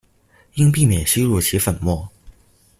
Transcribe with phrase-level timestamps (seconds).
[0.55, 2.09] 应避免吸入其粉末。